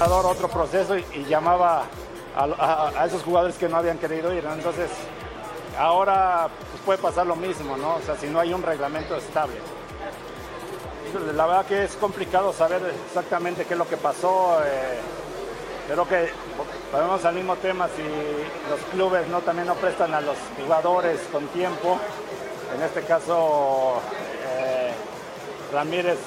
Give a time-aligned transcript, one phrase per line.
[0.00, 1.84] Otro proceso y, llamaba
[2.36, 4.44] a, esos jugadores que no habían querido ir.
[4.44, 4.90] Entonces,
[5.78, 7.96] ahora pues, puede pasar lo mismo, ¿no?
[7.96, 9.56] O sea, si no hay un reglamento estable.
[11.34, 14.60] La verdad que es complicado saber exactamente qué es lo que pasó.
[14.64, 15.00] eh,
[15.88, 16.30] creo que
[16.92, 18.02] volvemos al mismo tema, si
[18.70, 21.98] los clubes no también no prestan a los jugadores con tiempo,
[22.74, 24.00] en este caso
[24.58, 24.92] eh,
[25.72, 26.18] Ramírez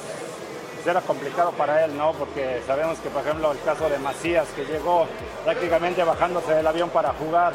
[0.84, 2.14] pues, era complicado para él, ¿no?
[2.14, 5.06] Porque sabemos que, por ejemplo, el caso de Macías, que llegó
[5.44, 7.54] prácticamente bajándose del avión para jugar,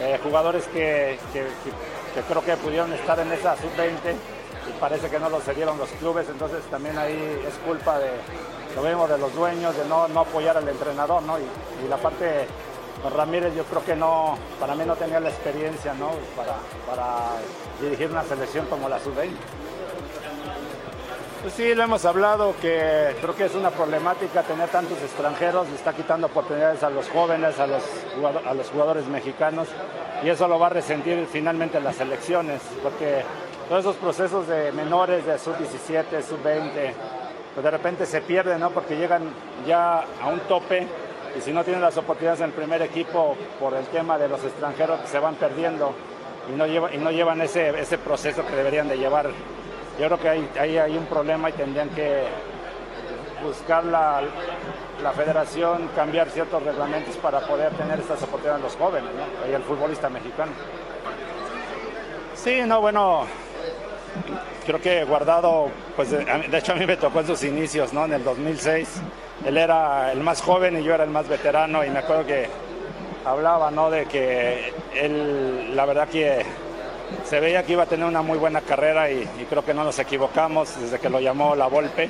[0.00, 1.46] eh, jugadores que, que-
[2.28, 4.14] creo que pudieron estar en esa sub-20
[4.68, 8.10] y parece que no lo cedieron los clubes, entonces también ahí es culpa de,
[8.76, 11.38] lo vemos, de los dueños, de no, no apoyar al entrenador, ¿no?
[11.38, 12.46] Y, la parte,
[13.16, 16.10] Ramírez yo creo que no, para mí no tenía la experiencia, ¿no?
[16.36, 16.54] Para,
[16.88, 17.30] para
[17.80, 19.32] dirigir una selección como la sub-20.
[21.42, 25.74] Pues sí, lo hemos hablado, que creo que es una problemática tener tantos extranjeros, le
[25.74, 27.82] está quitando oportunidades a los jóvenes, a los,
[28.46, 29.66] a los jugadores mexicanos,
[30.22, 33.24] y eso lo va a resentir finalmente las elecciones, porque
[33.68, 36.92] todos esos procesos de menores, de sub-17, sub-20,
[37.54, 38.70] pues de repente se pierden, ¿no?
[38.70, 39.22] Porque llegan
[39.66, 40.86] ya a un tope,
[41.36, 44.44] y si no tienen las oportunidades en el primer equipo por el tema de los
[44.44, 45.92] extranjeros, pues se van perdiendo
[46.48, 49.28] y no, lleva- y no llevan ese, ese proceso que deberían de llevar
[49.98, 52.24] yo creo que ahí hay, hay un problema y tendrían que
[53.42, 54.22] buscar la,
[55.02, 59.50] la federación, cambiar ciertos reglamentos para poder tener estas oportunidades los jóvenes ¿no?
[59.50, 60.52] y el futbolista mexicano.
[62.34, 63.26] Sí, no, bueno,
[64.66, 68.04] creo que Guardado, pues de, hecho a mí me tocó en sus inicios, ¿no?
[68.04, 68.88] En el 2006.
[69.44, 72.48] Él era el más joven y yo era el más veterano y me acuerdo que
[73.24, 73.90] hablaba, ¿no?
[73.90, 76.44] De que él, la verdad que
[77.24, 79.98] se veía que iba a tener una muy buena carrera y, creo que no nos
[79.98, 82.08] equivocamos desde que lo llamó La Volpe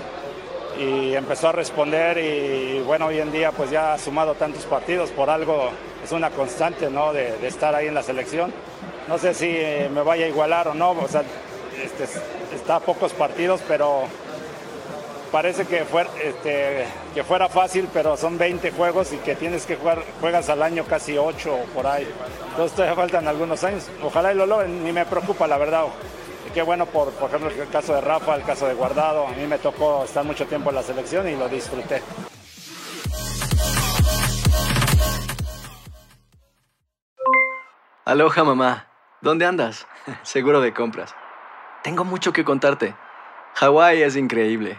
[0.79, 5.11] y empezó a responder y bueno, hoy en día pues ya ha sumado tantos partidos,
[5.11, 5.71] por algo
[6.03, 7.13] es una constante, ¿no?
[7.13, 8.53] De, estar ahí en la selección.
[9.09, 9.49] No sé si
[9.93, 11.23] me vaya a igualar o no, o sea,
[11.83, 12.05] este,
[12.55, 14.05] está a pocos partidos, pero
[15.33, 19.77] parece que, fuera, este, que fuera fácil, pero son 20 juegos y que tienes que
[19.77, 22.07] jugar, juegas al año casi 8 o por ahí.
[22.51, 23.91] Entonces todavía faltan algunos años.
[24.03, 25.87] Ojalá y lo logren, ni me preocupa la verdad.
[26.53, 29.27] Qué bueno, por, por ejemplo, el caso de Rafa, el caso de Guardado.
[29.27, 32.03] A mí me tocó estar mucho tiempo en la selección y lo disfruté.
[38.05, 38.89] Aloha mamá,
[39.23, 39.87] ¿dónde andas?
[40.23, 41.15] Seguro de compras.
[41.83, 42.95] Tengo mucho que contarte.
[43.55, 44.79] Hawái es increíble.